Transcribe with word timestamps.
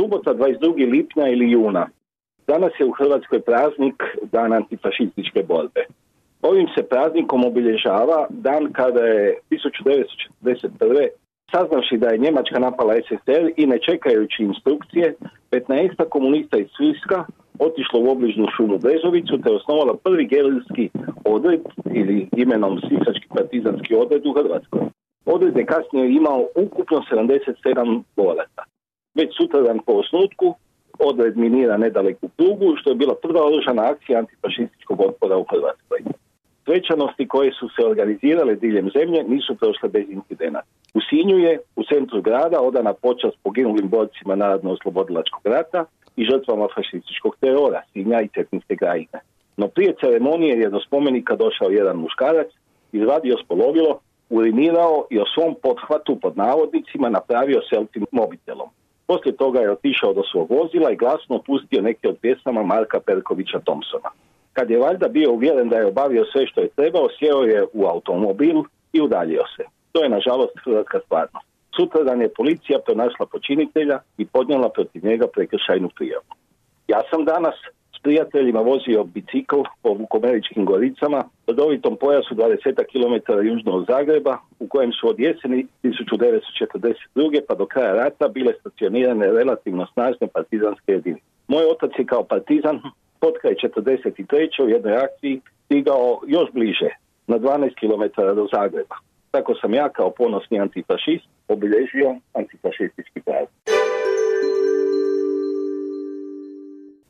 subota 0.00 0.34
22. 0.34 0.90
lipnja 0.90 1.28
ili 1.28 1.50
juna. 1.50 1.88
Danas 2.46 2.72
je 2.80 2.86
u 2.86 2.90
Hrvatskoj 2.90 3.40
praznik 3.40 4.02
Dan 4.32 4.52
antifašističke 4.52 5.42
borbe. 5.42 5.82
Ovim 6.42 6.68
se 6.74 6.82
praznikom 6.82 7.44
obilježava 7.44 8.26
dan 8.30 8.72
kada 8.72 9.04
je 9.04 9.38
1941. 9.50 11.08
saznavši 11.52 11.96
da 11.96 12.08
je 12.08 12.18
Njemačka 12.18 12.58
napala 12.58 12.94
SSR 13.06 13.44
i 13.56 13.66
ne 13.66 13.78
čekajući 13.88 14.42
instrukcije, 14.42 15.14
15 15.50 16.08
komunista 16.08 16.58
iz 16.58 16.68
Sviska 16.76 17.24
otišlo 17.58 18.00
u 18.00 18.10
obližnu 18.10 18.46
šumu 18.56 18.78
Brezovicu 18.78 19.38
te 19.42 19.50
osnovala 19.50 19.94
prvi 20.04 20.24
gerilski 20.26 20.90
odred 21.24 21.60
ili 21.94 22.28
imenom 22.36 22.80
Sisački 22.80 23.28
partizanski 23.36 23.94
odred 23.94 24.26
u 24.26 24.32
Hrvatskoj. 24.32 24.80
Odred 25.24 25.56
je 25.56 25.66
kasnije 25.66 26.06
imao 26.10 26.46
ukupno 26.56 27.02
77 27.10 28.02
boraca. 28.16 28.59
Već 29.20 29.30
sutradan 29.36 29.78
po 29.86 29.92
osnutku 29.92 30.54
odred 30.98 31.36
minira 31.36 31.76
nedaleku 31.76 32.28
prugu, 32.28 32.76
što 32.76 32.90
je 32.90 33.00
bila 33.02 33.14
prva 33.14 33.46
oružana 33.46 33.82
akcija 33.92 34.18
antifašističkog 34.18 35.00
otpora 35.00 35.36
u 35.36 35.46
Hrvatskoj. 35.50 35.98
Svečanosti 36.64 37.28
koje 37.28 37.52
su 37.52 37.68
se 37.68 37.86
organizirale 37.86 38.54
diljem 38.54 38.90
zemlje 38.96 39.24
nisu 39.24 39.54
prošle 39.54 39.88
bez 39.88 40.06
incidenta. 40.08 40.60
U 40.94 41.00
Sinju 41.08 41.38
je 41.38 41.60
u 41.76 41.82
centru 41.84 42.22
grada 42.22 42.60
odana 42.60 42.92
počast 42.92 43.36
poginulim 43.42 43.88
borcima 43.88 44.34
Narodno-oslobodilačkog 44.34 45.42
rata 45.44 45.84
i 46.16 46.24
žrtvama 46.24 46.66
fašističkog 46.74 47.36
terora, 47.40 47.80
Sinja 47.92 48.20
i 48.20 48.28
Cetinske 48.28 48.76
krajine. 48.76 49.18
No 49.56 49.68
prije 49.68 49.94
ceremonije 50.00 50.58
je 50.58 50.70
do 50.70 50.80
spomenika 50.80 51.36
došao 51.36 51.70
jedan 51.70 51.96
muškarac, 51.96 52.50
izvadio 52.92 53.36
spolovilo, 53.44 54.00
urinirao 54.30 55.06
i 55.10 55.18
o 55.18 55.24
svom 55.34 55.54
pothvatu 55.62 56.18
pod 56.22 56.36
navodnicima 56.36 57.08
napravio 57.08 57.60
selfie 57.70 58.02
mobitelom. 58.12 58.68
Poslije 59.10 59.36
toga 59.36 59.60
je 59.60 59.72
otišao 59.72 60.12
do 60.12 60.22
svog 60.30 60.50
vozila 60.50 60.90
i 60.90 60.96
glasno 60.96 61.42
pustio 61.46 61.82
neke 61.82 62.08
od 62.08 62.16
pjesama 62.22 62.62
Marka 62.62 63.00
Perkovića 63.00 63.58
Thompsona. 63.58 64.10
Kad 64.52 64.70
je 64.70 64.78
valjda 64.78 65.08
bio 65.08 65.32
uvjeren 65.32 65.68
da 65.68 65.76
je 65.76 65.86
obavio 65.86 66.24
sve 66.32 66.46
što 66.46 66.60
je 66.60 66.74
trebao, 66.76 67.08
sjeo 67.18 67.42
je 67.42 67.66
u 67.72 67.86
automobil 67.86 68.56
i 68.92 69.00
udaljio 69.00 69.44
se. 69.56 69.64
To 69.92 70.02
je 70.02 70.08
nažalost 70.08 70.52
hrvatska 70.64 70.98
stvarnost. 71.04 71.46
Sutradan 71.76 72.20
je 72.20 72.34
policija 72.38 72.78
pronašla 72.86 73.26
počinitelja 73.26 73.98
i 74.18 74.26
podnijela 74.26 74.68
protiv 74.68 75.04
njega 75.04 75.26
prekršajnu 75.34 75.88
prijavu. 75.96 76.30
Ja 76.88 77.00
sam 77.10 77.24
danas 77.24 77.54
prijateljima 78.02 78.60
vozio 78.60 79.04
bicikl 79.04 79.60
po 79.82 79.92
Vukomeričkim 79.94 80.64
goricama, 80.64 81.24
dovitom 81.46 81.96
pojasu 81.96 82.34
20 82.34 82.56
km 82.92 83.46
južno 83.48 83.72
od 83.72 83.86
Zagreba, 83.88 84.38
u 84.58 84.68
kojem 84.68 84.92
su 84.92 85.08
od 85.08 85.20
jeseni 85.20 85.66
1942. 85.82 87.40
pa 87.48 87.54
do 87.54 87.66
kraja 87.66 87.94
rata 87.94 88.28
bile 88.28 88.52
stacionirane 88.60 89.26
relativno 89.26 89.86
snažne 89.92 90.26
partizanske 90.26 90.92
jedinice. 90.92 91.24
Moj 91.48 91.64
otac 91.64 91.90
je 91.98 92.06
kao 92.06 92.24
partizan 92.24 92.80
potkraj 93.20 93.54
43. 93.54 94.64
u 94.64 94.68
jednoj 94.68 94.96
akciji 94.96 95.40
stigao 95.64 96.20
još 96.26 96.50
bliže, 96.52 96.88
na 97.26 97.38
12 97.38 97.74
km 97.80 98.36
do 98.36 98.46
Zagreba. 98.52 98.96
Tako 99.30 99.54
sam 99.54 99.74
ja 99.74 99.88
kao 99.88 100.10
ponosni 100.10 100.60
antifašist 100.60 101.28
obilježio 101.48 102.16
antifašistički 102.34 103.20
praznik. 103.20 103.49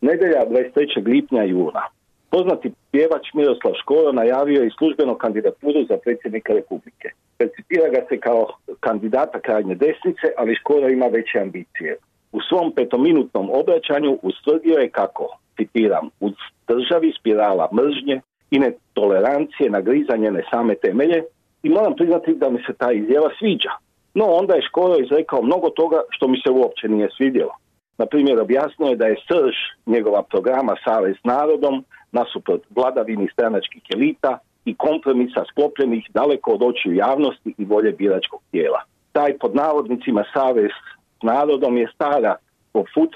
Nedelja 0.01 0.45
23. 0.47 1.07
lipnja 1.07 1.43
juna. 1.43 1.83
Poznati 2.31 2.73
pjevač 2.93 3.27
Miroslav 3.35 3.73
Škoro 3.83 4.13
najavio 4.13 4.65
i 4.65 4.71
službeno 4.79 5.15
kandidaturu 5.15 5.85
za 5.89 5.97
predsjednika 6.05 6.53
Republike. 6.53 7.09
Percipira 7.39 7.89
ga 7.89 8.07
se 8.09 8.21
kao 8.21 8.47
kandidata 8.81 9.41
krajnje 9.41 9.75
desnice, 9.75 10.27
ali 10.37 10.55
Škoro 10.55 10.89
ima 10.89 11.07
veće 11.07 11.39
ambicije. 11.39 11.97
U 12.33 12.39
svom 12.49 12.73
petominutnom 12.73 13.51
obraćanju 13.51 14.19
ustvrdio 14.23 14.77
je 14.79 14.89
kako, 14.89 15.27
citiram, 15.57 16.09
u 16.21 16.31
državi 16.69 17.13
spirala 17.21 17.69
mržnje 17.73 18.21
i 18.51 18.59
netolerancije 18.59 19.71
nagrizanje 19.71 20.31
ne 20.31 20.43
same 20.51 20.75
temelje 20.75 21.23
i 21.63 21.69
moram 21.69 21.95
priznati 21.97 22.35
da 22.35 22.51
mi 22.51 22.59
se 22.67 22.73
ta 22.79 22.93
izjava 22.93 23.31
sviđa. 23.39 23.71
No 24.15 24.25
onda 24.25 24.55
je 24.55 24.63
Škoro 24.63 24.95
izrekao 24.99 25.43
mnogo 25.43 25.71
toga 25.71 26.01
što 26.11 26.29
mi 26.29 26.37
se 26.47 26.51
uopće 26.51 26.89
nije 26.89 27.09
svidjelo. 27.17 27.55
Na 28.01 28.07
primjer, 28.07 28.41
objasnio 28.41 28.89
je 28.89 28.97
da 28.97 29.07
je 29.07 29.23
srž 29.29 29.57
njegova 29.87 30.23
programa 30.23 30.75
Savez 30.85 31.17
s 31.17 31.25
narodom 31.25 31.85
nasuprot 32.13 32.63
vladavini 32.77 33.29
stranačkih 33.33 33.83
elita 33.95 34.39
i 34.65 34.75
kompromisa 34.75 35.45
sklopljenih 35.51 36.05
daleko 36.15 36.51
od 36.51 36.63
očiju 36.63 36.95
javnosti 36.95 37.55
i 37.59 37.65
volje 37.65 37.93
biračkog 37.93 38.41
tijela. 38.51 38.81
Taj 39.13 39.39
pod 39.39 39.55
navodnicima 39.55 40.25
Savez 40.35 40.71
s 41.19 41.23
narodom 41.23 41.77
je 41.77 41.89
stara 41.95 42.37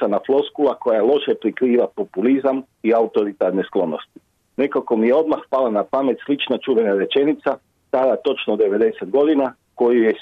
na 0.09 0.19
floskula 0.27 0.75
koja 0.75 1.03
loše 1.03 1.35
prikriva 1.41 1.87
populizam 1.97 2.63
i 2.83 2.95
autoritarne 2.95 3.63
sklonosti. 3.65 4.21
Nekako 4.57 4.97
mi 4.97 5.09
je 5.09 5.15
odmah 5.15 5.41
pala 5.51 5.71
na 5.71 5.85
pamet 5.85 6.19
slična 6.27 6.59
čuvena 6.65 6.95
rečenica, 6.95 7.57
stara 7.89 8.17
točno 8.17 8.57
90 8.57 9.11
godina, 9.11 9.55
koju 9.75 10.03
je 10.03 10.15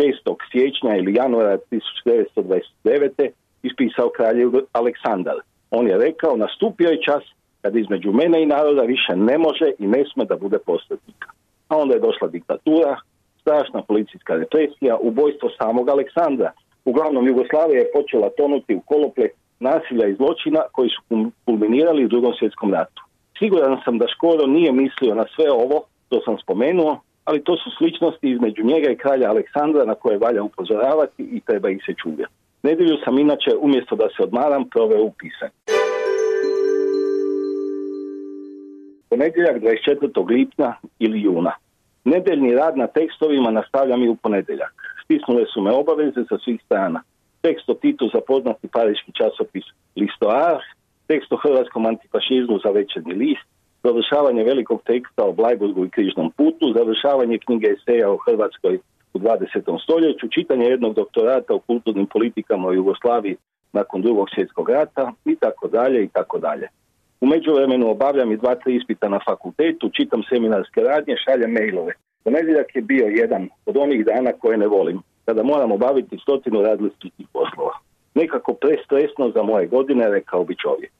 6. 0.00 0.36
siječnja 0.52 0.96
ili 0.96 1.14
januara 1.14 1.58
1929. 1.70 3.30
ispisao 3.62 4.10
kralj 4.16 4.44
Aleksandar. 4.72 5.36
On 5.70 5.86
je 5.86 5.98
rekao, 5.98 6.36
nastupio 6.36 6.88
je 6.88 7.02
čas 7.02 7.22
kad 7.62 7.76
između 7.76 8.12
mene 8.12 8.42
i 8.42 8.46
naroda 8.46 8.82
više 8.82 9.16
ne 9.16 9.38
može 9.38 9.70
i 9.78 9.86
ne 9.86 10.04
sme 10.12 10.24
da 10.24 10.36
bude 10.36 10.58
posrednika. 10.58 11.28
A 11.68 11.76
onda 11.76 11.94
je 11.94 12.00
došla 12.00 12.28
diktatura, 12.28 12.96
strašna 13.40 13.82
policijska 13.82 14.34
represija, 14.34 14.96
ubojstvo 15.00 15.48
samog 15.58 15.88
Aleksandra. 15.88 16.52
Uglavnom, 16.84 17.26
Jugoslavija 17.26 17.78
je 17.78 17.92
počela 17.94 18.28
tonuti 18.36 18.74
u 18.74 18.80
kolople 18.80 19.28
nasilja 19.60 20.06
i 20.08 20.14
zločina 20.14 20.62
koji 20.72 20.88
su 20.88 21.30
kulminirali 21.44 22.04
u 22.04 22.08
drugom 22.08 22.32
svjetskom 22.38 22.74
ratu. 22.74 23.02
Siguran 23.38 23.80
sam 23.84 23.98
da 23.98 24.06
Škoro 24.08 24.46
nije 24.46 24.72
mislio 24.72 25.14
na 25.14 25.24
sve 25.34 25.50
ovo, 25.52 25.82
to 26.08 26.20
sam 26.24 26.38
spomenuo, 26.38 27.00
ali 27.24 27.44
to 27.44 27.56
su 27.56 27.70
sličnosti 27.78 28.30
između 28.30 28.62
njega 28.64 28.90
i 28.90 28.96
kralja 28.96 29.30
Aleksandra 29.30 29.84
na 29.84 29.94
koje 29.94 30.18
valja 30.18 30.42
upozoravati 30.42 31.22
i 31.22 31.40
treba 31.40 31.70
ih 31.70 31.82
se 31.86 31.94
čuvati. 32.02 32.32
Nedjelju 32.62 32.96
sam 33.04 33.18
inače, 33.18 33.50
umjesto 33.60 33.96
da 33.96 34.08
se 34.16 34.22
odmaram, 34.22 34.68
proveo 34.68 35.02
u 35.04 35.12
pisanju. 35.18 35.52
Ponedjeljak 39.10 39.56
24. 39.62 40.28
lipnja 40.28 40.74
ili 40.98 41.22
juna. 41.22 41.52
Nedeljni 42.04 42.54
rad 42.54 42.76
na 42.76 42.86
tekstovima 42.86 43.50
nastavljam 43.50 44.02
i 44.02 44.08
u 44.08 44.16
ponedjeljak. 44.16 44.74
Stisnule 45.04 45.44
su 45.54 45.60
me 45.60 45.70
obaveze 45.72 46.20
sa 46.28 46.38
svih 46.44 46.60
strana. 46.64 47.02
Tekst 47.40 47.68
o 47.68 47.74
Titu 47.74 48.10
za 48.14 48.20
poznati 48.26 48.68
pariški 48.68 49.12
časopis 49.12 49.64
Listoar, 49.96 50.58
tekst 51.06 51.32
o 51.32 51.36
hrvatskom 51.36 51.86
antifašizmu 51.86 52.58
za 52.64 52.70
večernji 52.70 53.14
list, 53.14 53.46
završavanje 53.82 54.44
velikog 54.44 54.82
teksta 54.82 55.24
o 55.24 55.32
Blajburgu 55.32 55.84
i 55.84 55.90
križnom 55.90 56.30
putu, 56.36 56.72
završavanje 56.78 57.38
knjige 57.38 57.66
eseja 57.76 58.10
o 58.10 58.16
Hrvatskoj 58.26 58.78
u 59.14 59.18
20. 59.18 59.82
stoljeću, 59.82 60.28
čitanje 60.28 60.66
jednog 60.66 60.94
doktorata 60.94 61.54
o 61.54 61.58
kulturnim 61.58 62.06
politikama 62.06 62.68
u 62.68 62.74
Jugoslaviji 62.74 63.36
nakon 63.72 64.02
drugog 64.02 64.28
svjetskog 64.34 64.70
rata 64.70 65.12
i 65.24 65.36
tako 65.36 65.68
dalje 65.68 66.04
i 66.04 66.08
tako 66.08 66.38
dalje. 66.38 66.68
U 67.20 67.26
međuvremenu 67.26 67.90
obavljam 67.90 68.32
i 68.32 68.36
dva, 68.36 68.54
tri 68.54 68.76
ispita 68.76 69.08
na 69.08 69.20
fakultetu, 69.28 69.90
čitam 69.92 70.22
seminarske 70.28 70.80
radnje, 70.80 71.16
šaljem 71.24 71.52
mailove. 71.52 71.92
Ponedjeljak 72.24 72.76
je 72.76 72.82
bio 72.82 73.06
jedan 73.06 73.48
od 73.66 73.76
onih 73.76 74.04
dana 74.04 74.32
koje 74.32 74.58
ne 74.58 74.66
volim, 74.66 75.00
kada 75.24 75.42
moram 75.42 75.72
obaviti 75.72 76.18
stotinu 76.18 76.62
različitih 76.62 77.26
poslova. 77.32 77.78
Nekako 78.14 78.54
prestresno 78.54 79.30
za 79.34 79.42
moje 79.42 79.66
godine, 79.66 80.10
rekao 80.10 80.44
bi 80.44 80.56
čovjek. 80.56 80.92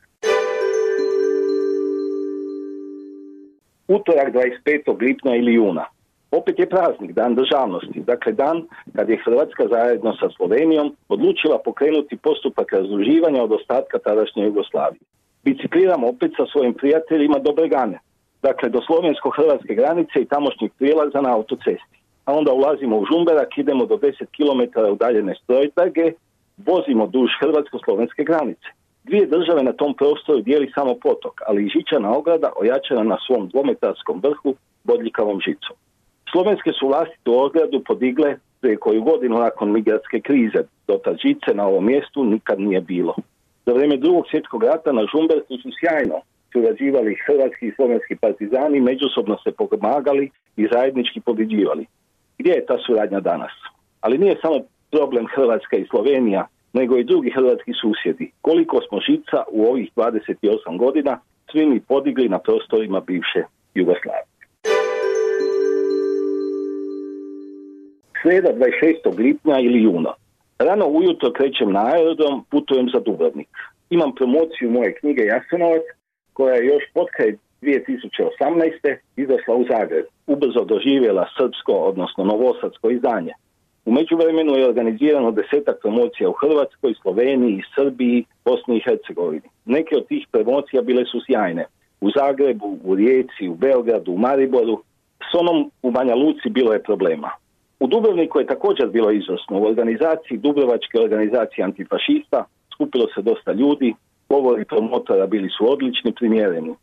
Utorak 3.88 4.34
25. 4.34 5.00
lipnja 5.00 5.34
ili 5.36 5.54
juna. 5.54 5.84
Opet 6.31 6.59
je 6.59 6.69
praznik, 6.69 7.12
dan 7.12 7.34
državnosti, 7.34 8.00
dakle 8.06 8.33
dan 8.33 8.62
kad 8.97 9.09
je 9.09 9.22
Hrvatska 9.25 9.69
zajedno 9.71 10.12
sa 10.21 10.28
Slovenijom 10.37 10.97
odlučila 11.08 11.58
pokrenuti 11.64 12.17
postupak 12.17 12.73
razduživanja 12.73 13.43
od 13.43 13.52
ostatka 13.52 13.99
tadašnje 13.99 14.44
Jugoslavije. 14.44 15.00
Bicikliram 15.44 16.05
opet 16.05 16.31
sa 16.37 16.47
svojim 16.52 16.75
prijateljima 16.75 17.38
do 17.38 17.52
Bregane, 17.52 17.99
dakle 18.43 18.69
do 18.69 18.81
slovensko-hrvatske 18.81 19.75
granice 19.75 20.20
i 20.20 20.29
tamošnjih 20.35 20.70
prijelaza 20.79 21.20
na 21.20 21.35
autocesti. 21.35 21.99
A 22.25 22.32
onda 22.32 22.52
ulazimo 22.52 22.99
u 22.99 23.05
Žumberak, 23.05 23.58
idemo 23.58 23.87
do 23.87 23.97
10 23.97 24.12
km 24.37 24.93
udaljene 24.93 25.35
strojtage, 25.43 26.12
vozimo 26.56 27.06
duž 27.06 27.31
hrvatsko-slovenske 27.41 28.25
granice. 28.25 28.69
Dvije 29.05 29.26
države 29.26 29.62
na 29.62 29.73
tom 29.73 29.94
prostoru 29.94 30.41
dijeli 30.41 30.73
samo 30.75 30.94
potok, 30.94 31.41
ali 31.47 31.64
i 31.64 31.69
žičana 31.69 32.17
ograda 32.19 32.52
ojačana 32.56 33.02
na 33.02 33.17
svom 33.26 33.49
dvometarskom 33.49 34.20
vrhu 34.23 34.55
bodljikavom 34.85 35.41
žicom. 35.41 35.76
Slovenske 36.32 36.70
su 36.72 36.88
vlastitu 36.88 37.40
ogradu 37.44 37.82
podigle 37.86 38.36
prije 38.60 38.76
koju 38.76 39.02
godinu 39.02 39.38
nakon 39.38 39.72
migratske 39.72 40.20
krize. 40.20 40.60
Do 40.88 40.94
ta 41.04 41.12
žice 41.22 41.54
na 41.54 41.66
ovom 41.66 41.86
mjestu 41.86 42.25
nikad 42.25 42.60
nije 42.60 42.80
bilo. 42.80 43.14
Za 43.66 43.72
vrijeme 43.72 43.96
drugog 43.96 44.25
svjetskog 44.30 44.62
rata 44.62 44.92
na 44.92 45.06
Žumberku 45.12 45.56
su 45.62 45.70
sjajno 45.80 46.20
surađivali 46.52 47.16
hrvatski 47.26 47.66
i 47.66 47.72
slovenski 47.76 48.16
partizani, 48.16 48.80
međusobno 48.80 49.36
se 49.44 49.50
pomagali 49.52 50.30
i 50.56 50.69
zajednički 50.72 51.20
pobjeđivali. 51.20 51.86
Gdje 52.38 52.52
je 52.52 52.66
ta 52.66 52.76
suradnja 52.86 53.20
danas? 53.20 53.52
Ali 54.00 54.19
nije 54.19 54.36
samo 54.42 54.56
problem 54.90 55.26
Hrvatska 55.34 55.76
i 55.76 55.86
Slovenija 55.90 56.46
nego 56.72 56.96
i 56.96 57.04
drugi 57.04 57.30
hrvatski 57.30 57.72
susjedi. 57.80 58.30
Koliko 58.40 58.80
smo 58.88 59.00
žica 59.00 59.38
u 59.50 59.66
ovih 59.70 59.88
28 59.96 60.78
godina 60.78 61.20
svi 61.50 61.66
mi 61.66 61.80
podigli 61.80 62.28
na 62.28 62.38
prostorima 62.38 63.00
bivše 63.00 63.42
Jugoslavije. 63.75 64.27
Sreda 68.23 68.49
26. 68.53 69.19
lipnja 69.19 69.59
ili 69.59 69.82
juna. 69.82 70.12
Rano 70.59 70.87
ujutro 70.87 71.32
krećem 71.32 71.73
na 71.73 71.87
aerodrom, 71.87 72.44
putujem 72.50 72.88
za 72.94 73.00
Dubrovnik. 73.00 73.49
Imam 73.91 74.15
promociju 74.15 74.70
moje 74.70 74.94
knjige 74.94 75.23
Jasenovac, 75.23 75.82
koja 76.32 76.55
je 76.55 76.67
još 76.67 76.85
kraj 77.17 77.32
2018. 77.62 78.97
izašla 79.17 79.55
u 79.55 79.65
Zagreb. 79.70 80.05
Ubrzo 80.26 80.65
doživjela 80.65 81.26
srpsko, 81.38 81.73
odnosno 81.73 82.25
novosadsko 82.25 82.91
izdanje. 82.91 83.32
U 83.85 83.93
međuvremenu 83.93 84.56
je 84.56 84.69
organizirano 84.69 85.31
desetak 85.31 85.76
promocija 85.81 86.29
u 86.29 86.32
Hrvatskoj, 86.32 86.94
Sloveniji, 87.03 87.62
Srbiji, 87.75 88.25
Bosni 88.44 88.76
i 88.76 88.82
Hercegovini. 88.85 89.49
Neke 89.64 89.97
od 89.97 90.06
tih 90.06 90.26
promocija 90.31 90.82
bile 90.82 91.05
su 91.05 91.21
sjajne. 91.26 91.64
U 92.00 92.11
Zagrebu, 92.11 92.79
u 92.85 92.94
Rijeci, 92.94 93.49
u 93.49 93.55
Beogradu, 93.55 94.12
u 94.12 94.19
Mariboru. 94.19 94.82
S 95.31 95.35
onom 95.35 95.71
u 95.82 95.91
Banja 95.91 96.14
Luci 96.14 96.49
bilo 96.50 96.73
je 96.73 96.82
problema. 96.82 97.31
U 97.80 97.86
Dubrovniku 97.86 98.38
je 98.38 98.46
također 98.46 98.88
bilo 98.88 99.10
izvrsno. 99.10 99.58
U 99.58 99.66
organizaciji 99.66 100.38
Dubrovačke 100.38 101.00
organizacije 101.00 101.64
antifašista 101.64 102.44
skupilo 102.75 103.06
se 103.14 103.22
dosta 103.22 103.52
ljudi, 103.52 103.94
govori 104.28 104.64
promotora 104.64 105.26
bili 105.26 105.48
su 105.58 105.72
odlični, 105.72 106.12
primjereni. 106.12 106.75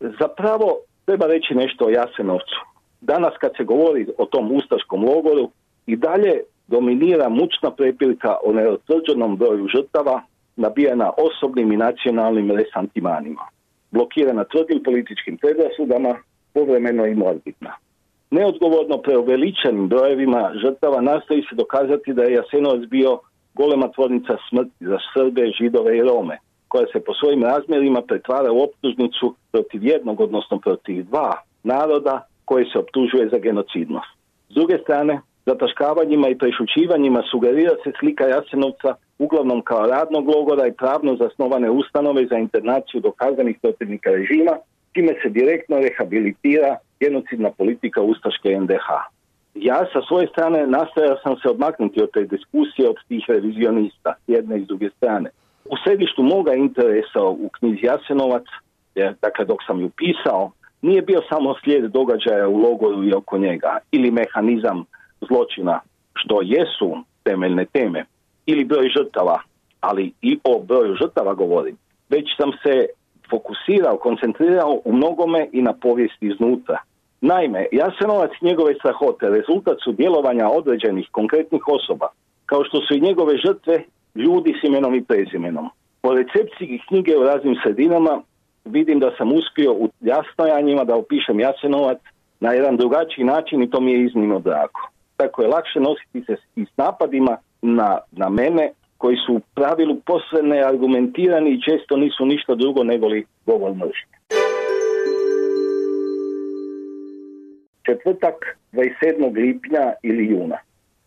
Zapravo 0.00 0.76
treba 1.04 1.26
reći 1.26 1.54
nešto 1.54 1.84
o 1.84 1.90
Jasenovcu. 1.90 2.56
Danas 3.00 3.34
kad 3.40 3.50
se 3.56 3.64
govori 3.64 4.06
o 4.18 4.26
tom 4.26 4.52
ustaškom 4.52 5.04
logoru 5.04 5.50
i 5.86 5.96
dalje 5.96 6.40
dominira 6.66 7.28
mučna 7.28 7.70
prepilka 7.70 8.36
o 8.44 8.52
neotvrđenom 8.52 9.36
broju 9.36 9.68
žrtava 9.68 10.22
nabijena 10.56 11.10
osobnim 11.16 11.72
i 11.72 11.76
nacionalnim 11.76 12.50
resantimanima. 12.50 13.42
Blokirana 13.90 14.44
tvrdim 14.44 14.82
političkim 14.82 15.38
predrasudama, 15.38 16.16
povremeno 16.54 17.06
i 17.06 17.14
morbitna. 17.14 17.76
Neodgovorno 18.32 18.96
preuveličenim 18.98 19.88
brojevima 19.88 20.52
žrtava 20.62 21.00
nastoji 21.00 21.42
se 21.42 21.54
dokazati 21.54 22.14
da 22.14 22.22
je 22.22 22.32
Jasenovac 22.32 22.80
bio 22.88 23.18
golema 23.54 23.88
tvornica 23.88 24.36
smrti 24.48 24.84
za 24.92 24.98
Srbe, 25.14 25.42
Židove 25.58 25.98
i 25.98 26.02
Rome, 26.02 26.38
koja 26.68 26.86
se 26.92 27.00
po 27.06 27.12
svojim 27.14 27.42
razmjerima 27.44 28.02
pretvara 28.02 28.52
u 28.52 28.62
optužnicu 28.62 29.34
protiv 29.52 29.84
jednog, 29.84 30.20
odnosno 30.20 30.58
protiv 30.58 31.04
dva 31.04 31.32
naroda 31.62 32.26
koje 32.44 32.64
se 32.72 32.78
optužuje 32.78 33.28
za 33.28 33.38
genocidnost. 33.38 34.12
S 34.48 34.54
druge 34.54 34.78
strane, 34.78 35.20
zataškavanjima 35.46 36.28
i 36.28 36.38
prešućivanjima 36.38 37.22
sugerira 37.30 37.74
se 37.84 37.92
slika 38.00 38.24
Jasenovca 38.24 38.94
uglavnom 39.18 39.62
kao 39.62 39.86
radnog 39.86 40.28
logora 40.28 40.66
i 40.66 40.76
pravno 40.82 41.16
zasnovane 41.16 41.70
ustanove 41.70 42.26
za 42.26 42.36
internaciju 42.36 43.00
dokazanih 43.00 43.56
protivnika 43.62 44.10
režima, 44.10 44.54
time 44.94 45.12
se 45.22 45.28
direktno 45.28 45.76
rehabilitira 45.78 46.76
genocidna 47.02 47.50
politika 47.50 48.00
Ustaške 48.02 48.48
NDH. 48.60 48.88
Ja 49.54 49.78
sa 49.92 50.00
svoje 50.08 50.26
strane 50.26 50.66
nastojao 50.66 51.16
sam 51.22 51.34
se 51.36 51.48
odmaknuti 51.48 52.02
od 52.02 52.10
te 52.14 52.22
diskusije 52.24 52.88
od 52.88 52.96
tih 53.08 53.24
revizionista, 53.28 54.14
jedne 54.26 54.58
i 54.58 54.66
druge 54.70 54.90
strane. 54.96 55.30
U 55.64 55.74
središtu 55.84 56.22
moga 56.22 56.54
interesa 56.54 57.22
u 57.44 57.48
knjizi 57.48 57.86
Jasenovac, 57.86 58.46
dakle 59.22 59.44
dok 59.44 59.58
sam 59.66 59.80
ju 59.80 59.90
pisao, 59.96 60.50
nije 60.82 61.02
bio 61.02 61.20
samo 61.28 61.54
slijed 61.64 61.84
događaja 61.84 62.48
u 62.48 62.56
logoru 62.56 63.04
i 63.04 63.14
oko 63.14 63.38
njega, 63.38 63.78
ili 63.92 64.10
mehanizam 64.10 64.84
zločina, 65.28 65.80
što 66.14 66.40
jesu 66.42 66.96
temeljne 67.24 67.64
teme, 67.64 68.04
ili 68.46 68.64
broj 68.64 68.88
žrtava, 68.96 69.40
ali 69.80 70.12
i 70.22 70.38
o 70.44 70.58
broju 70.58 70.94
žrtava 70.94 71.34
govorim, 71.34 71.76
već 72.08 72.26
sam 72.36 72.50
se 72.62 72.86
fokusirao, 73.30 73.96
koncentrirao 73.96 74.80
u 74.84 74.92
mnogome 74.92 75.48
i 75.52 75.62
na 75.62 75.72
povijesti 75.72 76.26
iznutra. 76.26 76.78
Naime, 77.22 77.66
Jasenovac 77.72 78.30
i 78.40 78.46
njegove 78.46 78.74
strahote 78.74 79.28
rezultat 79.28 79.78
su 79.84 79.92
djelovanja 79.92 80.48
određenih 80.48 81.08
konkretnih 81.10 81.62
osoba, 81.68 82.08
kao 82.46 82.64
što 82.64 82.80
su 82.80 82.94
i 82.94 83.00
njegove 83.00 83.36
žrtve 83.36 83.84
ljudi 84.14 84.54
s 84.60 84.64
imenom 84.64 84.94
i 84.94 85.04
prezimenom. 85.04 85.68
Po 86.00 86.14
recepciji 86.14 86.80
knjige 86.88 87.16
u 87.16 87.22
raznim 87.22 87.56
sredinama 87.62 88.22
vidim 88.64 88.98
da 89.00 89.10
sam 89.18 89.32
uspio 89.32 89.72
u 89.72 89.88
jasnojanjima 90.00 90.84
da 90.84 90.96
opišem 90.96 91.40
Jasenovac 91.40 91.98
na 92.40 92.52
jedan 92.52 92.76
drugačiji 92.76 93.24
način 93.24 93.62
i 93.62 93.70
to 93.70 93.80
mi 93.80 93.92
je 93.92 94.04
iznimno 94.04 94.38
drago. 94.38 94.80
Tako 95.16 95.42
je 95.42 95.48
lakše 95.48 95.80
nositi 95.80 96.24
se 96.26 96.36
i 96.56 96.64
s 96.64 96.76
napadima 96.76 97.36
na, 97.62 97.98
na 98.12 98.28
mene 98.28 98.72
koji 98.98 99.16
su 99.26 99.34
u 99.34 99.40
pravilu 99.54 99.96
posve 100.06 100.42
neargumentirani 100.42 101.50
i 101.50 101.62
često 101.62 101.96
nisu 101.96 102.26
ništa 102.26 102.54
drugo 102.54 102.84
nego 102.84 103.06
li 103.06 103.26
govor 103.46 103.74
mržnje. 103.74 104.11
Četvrtak 107.86 108.34
27. 108.72 109.34
lipnja 109.34 109.92
ili 110.02 110.26
juna. 110.26 110.58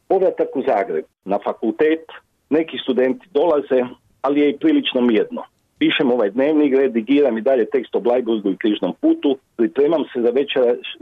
Povratak 0.08 0.56
u 0.56 0.64
Zagreb 0.68 1.06
na 1.26 1.40
fakultet, 1.44 2.06
neki 2.50 2.78
studenti 2.84 3.28
dolaze, 3.32 3.86
ali 4.22 4.40
je 4.40 4.50
i 4.50 4.58
prilično 4.58 5.02
mirno. 5.02 5.44
Pišem 5.80 6.12
ovaj 6.12 6.30
dnevnik, 6.30 6.74
redigiram 6.76 7.38
i 7.38 7.42
dalje 7.42 7.66
tekst 7.66 7.96
o 7.96 8.00
Blajburgu 8.00 8.50
i 8.52 8.58
križnom 8.58 8.94
putu, 9.02 9.38
pripremam 9.58 10.04
se 10.14 10.22
za, 10.22 10.32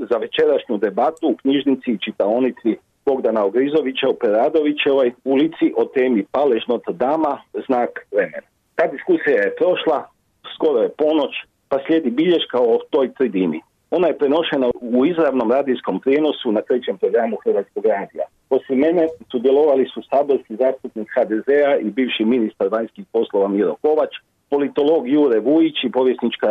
za 0.09 0.17
večerašnju 0.17 0.77
debatu 0.77 1.27
u 1.27 1.35
knjižnici 1.35 1.91
i 1.91 1.99
čitaonici 1.99 2.77
Bogdana 3.05 3.45
Ogrizovića 3.45 4.09
u 4.09 4.13
Peradovićevoj 4.13 5.11
ulici 5.23 5.73
o 5.77 5.85
temi 5.85 6.25
Palež 6.31 6.63
Notre 6.67 6.93
Dama, 6.93 7.41
znak 7.67 7.89
vremena. 8.11 8.47
Ta 8.75 8.87
diskusija 8.87 9.41
je 9.41 9.55
prošla, 9.55 10.07
skoro 10.55 10.79
je 10.79 10.89
ponoć, 10.89 11.33
pa 11.69 11.77
slijedi 11.85 12.11
bilješka 12.11 12.59
o 12.59 12.79
toj 12.89 13.13
tridini. 13.13 13.61
Ona 13.95 14.07
je 14.07 14.17
prenošena 14.17 14.67
u 14.81 15.05
izravnom 15.05 15.51
radijskom 15.51 15.99
prijenosu 15.99 16.51
na 16.51 16.61
trećem 16.61 16.97
programu 16.97 17.35
Hrvatskog 17.43 17.85
radija. 17.85 18.25
Poslije 18.49 18.77
mene 18.85 19.07
sudjelovali 19.31 19.85
su 19.93 20.01
saborski 20.09 20.55
zastupnik 20.55 21.07
HDZ-a 21.15 21.77
i 21.77 21.91
bivši 21.91 22.25
ministar 22.25 22.67
vanjskih 22.71 23.05
poslova 23.11 23.47
Miro 23.47 23.75
Kovač, 23.81 24.13
politolog 24.49 25.07
Jure 25.07 25.39
Vujić 25.39 25.77
i 25.83 25.91
povjesnička 25.91 26.47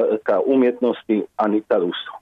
umjetnosti 0.47 1.23
Anita 1.37 1.77
Ruso. 1.77 2.12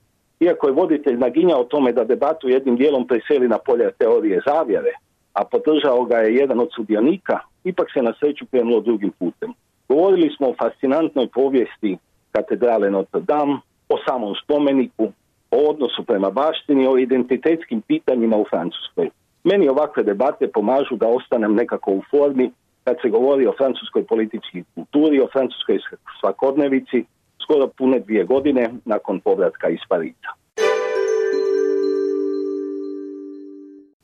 Iako 0.40 0.66
je 0.66 0.72
voditelj 0.72 1.16
naginjao 1.16 1.64
tome 1.64 1.92
da 1.92 2.04
debatu 2.04 2.48
jednim 2.48 2.76
dijelom 2.76 3.06
preseli 3.06 3.48
na 3.48 3.58
polje 3.58 3.90
teorije 3.98 4.40
zavjere, 4.46 4.92
a 5.32 5.44
podržao 5.44 6.04
ga 6.04 6.16
je 6.16 6.34
jedan 6.34 6.60
od 6.60 6.68
sudionika, 6.76 7.38
ipak 7.64 7.86
se 7.92 8.02
na 8.02 8.12
sreću 8.20 8.46
krenulo 8.50 8.80
drugim 8.80 9.12
putem. 9.18 9.52
Govorili 9.88 10.34
smo 10.36 10.48
o 10.48 10.54
fascinantnoj 10.62 11.28
povijesti 11.34 11.98
katedrale 12.32 12.90
Notre 12.90 13.20
Dame, 13.20 13.56
o 13.90 13.96
samom 14.08 14.34
spomeniku, 14.44 15.12
o 15.50 15.56
odnosu 15.70 16.04
prema 16.04 16.30
baštini, 16.30 16.86
o 16.86 16.98
identitetskim 16.98 17.82
pitanjima 17.82 18.36
u 18.36 18.44
Francuskoj. 18.50 19.10
Meni 19.44 19.68
ovakve 19.68 20.02
debate 20.02 20.48
pomažu 20.48 20.96
da 20.96 21.08
ostanem 21.08 21.54
nekako 21.54 21.90
u 21.92 22.02
formi 22.10 22.50
kad 22.84 22.96
se 23.02 23.08
govori 23.08 23.46
o 23.46 23.54
francuskoj 23.58 24.04
političkoj 24.04 24.62
kulturi, 24.74 25.20
o 25.20 25.28
francuskoj 25.32 25.78
svakodnevici, 26.20 27.04
skoro 27.42 27.66
pune 27.66 28.00
dvije 28.00 28.24
godine 28.24 28.70
nakon 28.84 29.20
povratka 29.20 29.68
iz 29.68 29.78
Pariza. 29.88 30.30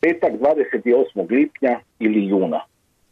Petak 0.01 0.33
28. 0.33 1.31
lipnja 1.31 1.81
ili 1.99 2.27
juna. 2.27 2.61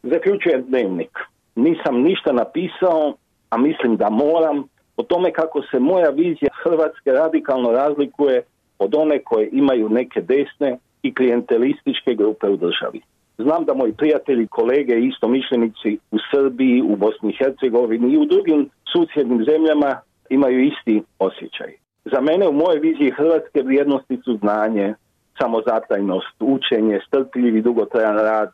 Zaključujem 0.03 0.63
dnevnik. 0.67 1.19
Nisam 1.55 2.01
ništa 2.01 2.31
napisao, 2.31 3.13
a 3.49 3.57
mislim 3.57 3.97
da 3.97 4.09
moram, 4.09 4.67
o 4.97 5.03
tome 5.03 5.31
kako 5.31 5.61
se 5.61 5.79
moja 5.79 6.09
vizija 6.09 6.49
Hrvatske 6.63 7.11
radikalno 7.11 7.71
razlikuje 7.71 8.41
od 8.79 8.95
one 8.95 9.23
koje 9.23 9.49
imaju 9.51 9.89
neke 9.89 10.21
desne 10.21 10.77
i 11.03 11.13
klijentelističke 11.13 12.13
grupe 12.15 12.49
u 12.49 12.57
državi. 12.57 13.01
Znam 13.37 13.65
da 13.65 13.73
moji 13.73 13.93
prijatelji, 13.93 14.47
kolege 14.47 14.95
i 14.95 15.07
istomišljenici 15.07 15.97
u 16.11 16.17
Srbiji, 16.31 16.81
u 16.81 16.95
Bosni 16.95 17.29
i 17.29 17.37
Hercegovini 17.37 18.13
i 18.13 18.17
u 18.17 18.25
drugim 18.25 18.69
susjednim 18.93 19.45
zemljama 19.49 20.01
imaju 20.29 20.63
isti 20.63 21.03
osjećaj. 21.19 21.71
Za 22.05 22.21
mene 22.21 22.47
u 22.47 22.53
mojoj 22.53 22.79
viziji 22.79 23.11
Hrvatske 23.11 23.61
vrijednosti 23.61 24.17
su 24.25 24.37
znanje, 24.37 24.93
samozatajnost, 25.41 26.35
učenje, 26.39 26.99
strpljivi 27.07 27.61
dugotrajan 27.61 28.17
rad, 28.17 28.49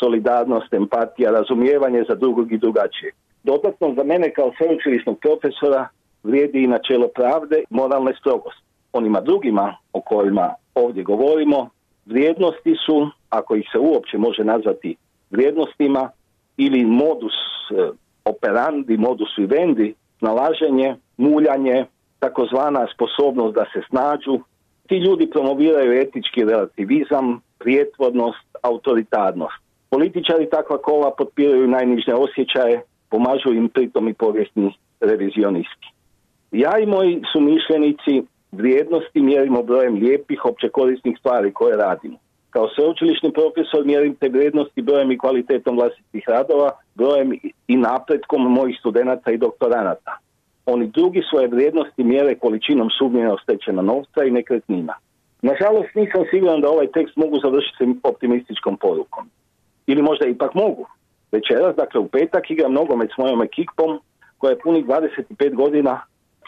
solidarnost, 0.00 0.72
empatija, 0.74 1.30
razumijevanje 1.30 2.04
za 2.08 2.14
drugog 2.14 2.52
i 2.52 2.58
drugačije. 2.58 3.12
Dodatno 3.42 3.94
za 3.94 4.04
mene 4.04 4.32
kao 4.32 4.52
sveučilišnog 4.58 5.18
profesora 5.18 5.88
vrijedi 6.22 6.62
i 6.62 6.66
načelo 6.66 7.08
pravde 7.08 7.62
moralne 7.70 8.12
strogosti. 8.20 8.62
Onima 8.92 9.20
drugima 9.20 9.76
o 9.92 10.00
kojima 10.00 10.54
ovdje 10.74 11.02
govorimo, 11.02 11.68
vrijednosti 12.06 12.74
su, 12.86 13.08
ako 13.30 13.56
ih 13.56 13.68
se 13.72 13.78
uopće 13.78 14.18
može 14.18 14.44
nazvati 14.44 14.96
vrijednostima, 15.30 16.10
ili 16.56 16.84
modus 16.84 17.32
eh, 17.70 17.90
operandi, 18.24 18.96
modus 18.96 19.28
vivendi, 19.38 19.94
nalaženje, 20.20 20.96
muljanje, 21.16 21.84
takozvana 22.18 22.86
sposobnost 22.94 23.54
da 23.54 23.64
se 23.72 23.80
snađu. 23.88 24.38
Ti 24.88 24.96
ljudi 24.96 25.30
promoviraju 25.30 25.92
etički 25.92 26.44
relativizam, 26.44 27.40
prijetvornost, 27.58 28.46
autoritarnost. 28.62 29.60
Političari 29.90 30.50
takva 30.50 30.78
kola 30.78 31.10
potpiraju 31.18 31.68
najniže 31.68 32.14
osjećaje, 32.14 32.82
pomažu 33.10 33.52
im 33.52 33.68
pritom 33.68 34.08
i 34.08 34.14
povijesni 34.14 34.72
revizionisti. 35.00 35.86
Ja 36.52 36.78
i 36.78 36.86
moji 36.86 37.22
su 37.32 37.40
mišljenici 37.40 38.22
vrijednosti 38.52 39.20
mjerimo 39.20 39.62
brojem 39.62 39.94
lijepih 39.94 40.44
općekorisnih 40.44 41.16
stvari 41.18 41.52
koje 41.52 41.76
radimo. 41.76 42.18
Kao 42.50 42.68
sveučilišni 42.68 43.32
profesor 43.32 43.86
mjerim 43.86 44.14
te 44.14 44.28
vrijednosti 44.28 44.82
brojem 44.82 45.10
i 45.10 45.18
kvalitetom 45.18 45.76
vlastitih 45.76 46.24
radova, 46.28 46.70
brojem 46.94 47.32
i 47.66 47.76
napretkom 47.76 48.42
mojih 48.42 48.76
studenata 48.78 49.32
i 49.32 49.38
doktoranata. 49.38 50.18
Oni 50.66 50.86
drugi 50.86 51.22
svoje 51.30 51.48
vrijednosti 51.48 52.04
mjere 52.04 52.34
količinom 52.34 52.88
sumnjeno 52.98 53.36
stečena 53.42 53.82
novca 53.82 54.24
i 54.24 54.30
nekretnina. 54.30 54.94
Nažalost 55.42 55.94
nisam 55.94 56.24
siguran 56.30 56.60
da 56.60 56.68
ovaj 56.68 56.86
tekst 56.86 57.16
mogu 57.16 57.38
završiti 57.42 57.98
optimističkom 58.02 58.76
porukom. 58.76 59.30
Ili 59.86 60.02
možda 60.02 60.26
ipak 60.26 60.54
mogu. 60.54 60.86
Večeras, 61.32 61.76
dakle 61.76 62.00
u 62.00 62.08
petak, 62.08 62.50
igram 62.50 62.72
nogomet 62.72 63.10
s 63.14 63.18
mojom 63.18 63.42
ekipom 63.42 64.00
koja 64.38 64.50
je 64.50 64.58
punih 64.58 64.86
25 64.86 65.54
godina 65.54 66.00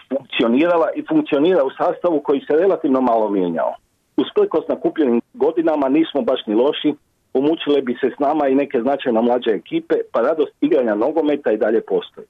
funkcionirala 0.08 0.88
i 0.94 1.04
funkcionira 1.08 1.64
u 1.64 1.70
sastavu 1.70 2.20
koji 2.20 2.40
se 2.40 2.56
relativno 2.56 3.00
malo 3.00 3.30
mijenjao. 3.30 3.74
Usprkos 4.16 4.68
nakupljenim 4.68 5.20
godinama 5.34 5.88
nismo 5.88 6.22
baš 6.22 6.46
ni 6.46 6.54
loši, 6.54 6.94
pomučile 7.32 7.82
bi 7.82 7.96
se 8.00 8.10
s 8.16 8.18
nama 8.18 8.48
i 8.48 8.54
neke 8.54 8.80
značajno 8.80 9.22
mlađe 9.22 9.50
ekipe, 9.50 9.94
pa 10.12 10.20
radost 10.20 10.52
igranja 10.60 10.94
nogometa 10.94 11.52
i 11.52 11.56
dalje 11.56 11.80
postoji. 11.80 12.26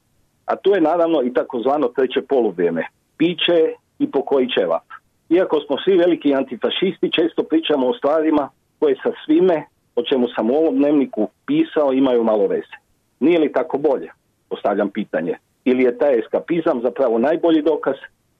A 0.47 0.57
tu 0.57 0.71
je 0.71 0.81
naravno 0.81 1.23
i 1.23 1.33
takozvano 1.33 1.89
treće 1.89 2.23
poluvrijeme, 2.23 2.87
piće 3.17 3.75
i 3.99 4.11
pokoji 4.11 4.49
ćevap. 4.49 4.87
Iako 5.29 5.61
smo 5.61 5.77
svi 5.85 5.97
veliki 5.97 6.35
antifašisti, 6.35 7.13
često 7.13 7.43
pričamo 7.43 7.89
o 7.89 7.95
stvarima 7.95 8.49
koje 8.79 8.97
sa 9.03 9.11
svime 9.25 9.65
o 9.97 10.03
čemu 10.03 10.29
sam 10.37 10.51
u 10.51 10.55
ovom 10.55 10.77
dnevniku 10.77 11.29
pisao 11.47 11.93
imaju 11.93 12.25
malo 12.25 12.47
veze. 12.47 12.77
Nije 13.21 13.39
li 13.39 13.53
tako 13.53 13.79
bolje? 13.79 14.11
Postavljam 14.49 14.91
pitanje. 14.91 15.39
Ili 15.65 15.83
je 15.83 15.99
taj 15.99 16.19
eskapizam 16.19 16.81
zapravo 16.83 17.19
najbolji 17.19 17.63
dokaz 17.63 17.95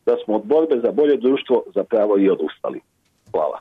da 0.07 0.17
smo 0.25 0.37
od 0.37 0.45
borbe 0.45 0.81
za 0.85 0.93
bolje 0.93 1.17
društvo 1.17 1.65
zapravo 1.75 2.19
i 2.19 2.31
odustali? 2.31 2.81
Hvala. 3.33 3.61